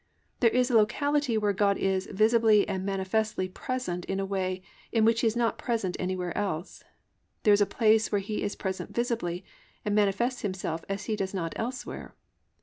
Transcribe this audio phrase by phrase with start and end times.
[0.39, 5.05] There is a locality where God is visibly and manifestly present in a way in
[5.05, 6.83] which He is not present anywhere else.
[7.43, 9.45] There is a place where He is present visibly
[9.85, 12.15] and manifests Himself as He does not elsewhere.